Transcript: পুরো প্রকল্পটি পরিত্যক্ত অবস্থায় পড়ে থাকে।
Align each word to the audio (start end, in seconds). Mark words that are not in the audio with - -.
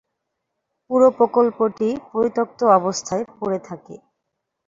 পুরো 0.89 1.07
প্রকল্পটি 1.17 1.89
পরিত্যক্ত 2.11 2.59
অবস্থায় 2.77 3.23
পড়ে 3.37 3.59
থাকে। 3.67 3.95